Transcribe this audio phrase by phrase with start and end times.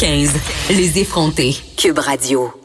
[0.00, 0.32] 15.
[0.70, 1.54] Les effrontés.
[1.76, 2.59] Cube Radio.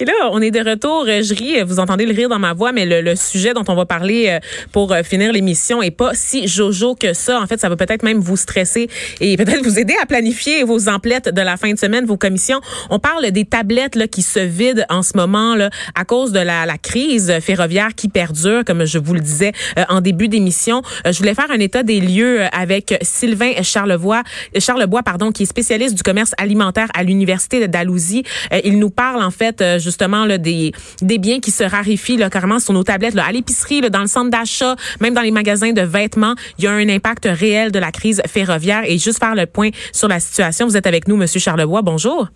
[0.00, 1.06] Et là, on est de retour.
[1.06, 3.84] Je ris, vous entendez le rire dans ma voix, mais le, sujet dont on va
[3.84, 4.40] parler euh,
[4.72, 7.40] pour euh, finir l'émission est pas si jojo que ça.
[7.40, 8.88] En fait, ça va peut-être même vous stresser
[9.20, 12.60] et peut-être vous aider à planifier vos emplettes de la fin de semaine, vos commissions.
[12.90, 16.40] On parle des tablettes là, qui se vident en ce moment là, à cause de
[16.40, 20.82] la, la crise ferroviaire qui perdure, comme je vous le disais euh, en début d'émission.
[21.04, 24.22] je voulais faire un état des lieux avec Sylvain Charlevoix,
[24.58, 28.24] Charlebois, pardon, qui est spécialiste du commerce alimentaire à l'université de Dalhousie.
[28.64, 32.30] il nous parle en fait euh, justement là, des, des biens qui se raréfient là,
[32.30, 33.14] carrément sur nos tablettes.
[33.14, 36.66] Là, à l'épicerie, dans le centre d'achat, même dans les magasins de vêtements, il y
[36.66, 38.84] a un impact réel de la crise ferroviaire.
[38.86, 41.82] Et juste faire le point sur la situation, vous êtes avec nous, Monsieur Charlebois.
[41.82, 42.28] Bonjour.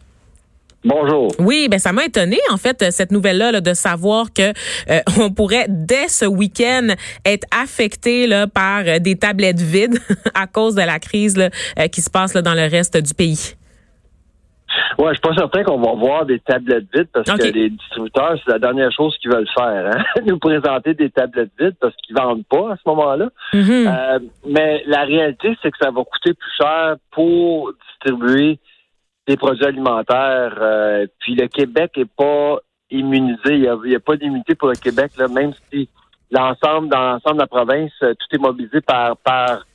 [0.84, 1.32] Bonjour.
[1.40, 4.52] Oui, ben ça m'a étonné en fait cette nouvelle-là de savoir que
[4.88, 6.88] euh, on pourrait dès ce week-end
[7.24, 9.98] être affecté là, par euh, des tablettes vides
[10.34, 11.50] à cause de la crise là,
[11.88, 13.55] qui se passe là, dans le reste du pays.
[14.98, 18.38] Ouais, je suis pas certain qu'on va voir des tablettes vides parce que les distributeurs,
[18.44, 20.04] c'est la dernière chose qu'ils veulent faire, hein?
[20.26, 23.28] nous présenter des tablettes vides parce qu'ils vendent pas à ce moment-là.
[23.52, 23.86] Mm-hmm.
[23.88, 28.58] Euh, mais la réalité, c'est que ça va coûter plus cher pour distribuer
[29.26, 30.54] des produits alimentaires.
[30.60, 32.58] Euh, puis le Québec est pas
[32.90, 33.54] immunisé.
[33.54, 35.88] Il n'y a, a, pas d'immunité pour le Québec, là, même si
[36.30, 39.66] l'ensemble, dans l'ensemble de la province, tout est mobilisé par par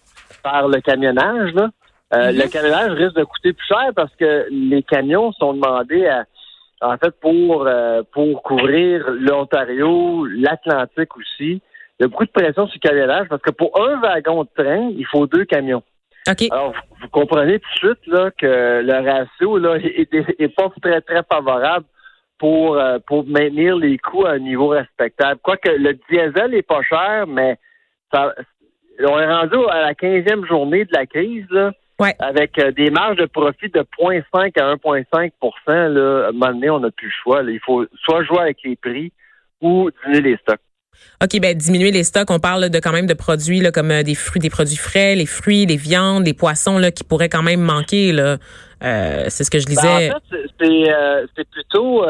[0.44, 1.53] par le camionnage.
[1.53, 1.69] Là.
[2.13, 2.49] Euh, le mhm.
[2.49, 6.25] camionnage risque de coûter plus cher parce que les camions sont demandés à,
[6.81, 11.61] en fait pour euh, pour couvrir l'Ontario, l'Atlantique aussi.
[11.99, 14.50] Il y a beaucoup de pression sur le camionnage parce que pour un wagon de
[14.55, 15.83] train, il faut deux camions.
[16.51, 21.23] Alors, vous, comprenez tout de suite là, que le ratio là, est, pas très, très
[21.31, 21.85] favorable
[22.38, 25.39] pour, euh, pour maintenir les coûts à un niveau respectable.
[25.44, 27.57] Quoique le diesel est pas cher, mais
[28.13, 28.33] ça,
[29.00, 31.45] on est rendu à la 15e journée de la crise.
[31.50, 31.71] Là.
[32.19, 35.31] Avec euh, des marges de profit de 0,5 à 1,5
[35.67, 37.44] là, à un moment donné, on n'a plus le choix.
[37.44, 39.12] Il faut soit jouer avec les prix
[39.62, 40.59] ou diminuer les stocks.
[41.23, 44.03] OK, ben diminuer les stocks, on parle de quand même de produits là, comme euh,
[44.03, 47.44] des fruits, des produits frais, les fruits, les viandes, les poissons là, qui pourraient quand
[47.44, 48.12] même manquer.
[48.12, 48.38] Là.
[48.83, 50.12] Euh, c'est ce que je ben, disais.
[50.12, 52.03] en fait, c'est plutôt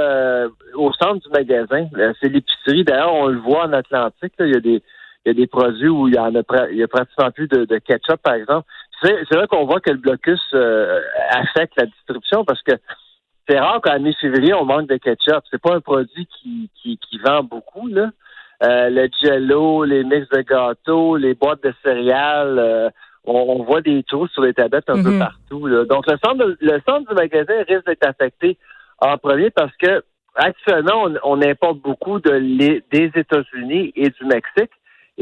[0.75, 1.87] au centre du magasin.
[2.21, 2.83] C'est l'épicerie.
[2.83, 4.33] D'ailleurs, on le voit en Atlantique.
[4.39, 4.81] il y a des
[5.25, 7.47] il y a des produits où il y en a, il y a pratiquement plus
[7.47, 8.67] de, de ketchup, par exemple
[9.03, 10.99] c'est vrai qu'on voit que le blocus euh,
[11.31, 12.73] affecte la distribution parce que
[13.47, 15.43] c'est rare qu'en mi-février, on manque de ketchup.
[15.49, 18.11] C'est pas un produit qui, qui, qui vend beaucoup, là.
[18.63, 22.89] Euh, le jello, les mix de gâteaux, les boîtes de céréales, euh,
[23.23, 25.19] on, voit des trous sur les tablettes un peu mhm.
[25.19, 25.65] partout.
[25.65, 25.85] Là.
[25.85, 28.57] Donc, le centre, le centre du magasin risque d'être affecté
[28.99, 30.03] en premier parce que
[30.35, 32.37] actuellement, on, on importe beaucoup de
[32.91, 34.71] des États-Unis et du Mexique.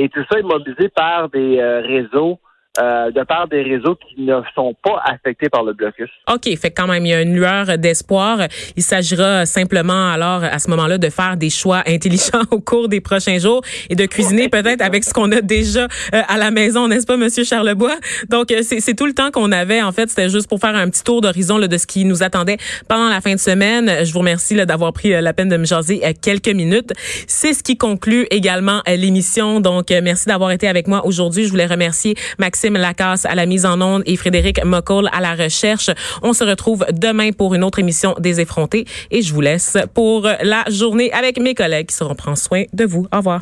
[0.01, 2.39] Et tout ça est mobilisé par des réseaux
[2.77, 6.07] euh, de part des réseaux qui ne sont pas affectés par le blocus.
[6.31, 8.41] OK, fait quand même, il y a une lueur d'espoir.
[8.77, 13.01] Il s'agira simplement alors à ce moment-là de faire des choix intelligents au cours des
[13.01, 16.87] prochains jours et de cuisiner peut-être avec ce qu'on a déjà euh, à la maison,
[16.87, 17.97] n'est-ce pas, Monsieur Charlebois?
[18.29, 19.81] Donc, euh, c'est tout le temps qu'on avait.
[19.81, 22.57] En fait, c'était juste pour faire un petit tour d'horizon de ce qui nous attendait
[22.87, 24.05] pendant la fin de semaine.
[24.05, 26.93] Je vous remercie d'avoir pris la peine de me jaser quelques minutes.
[27.25, 29.59] C'est ce qui conclut également l'émission.
[29.59, 31.45] Donc, merci d'avoir été avec moi aujourd'hui.
[31.45, 35.21] Je voulais remercier Maxime Maxime Lacasse à la mise en onde et Frédéric Moccol à
[35.21, 35.89] la recherche.
[36.21, 40.23] On se retrouve demain pour une autre émission des effrontés et je vous laisse pour
[40.23, 43.07] la journée avec mes collègues qui seront prendre soin de vous.
[43.13, 43.39] Au revoir.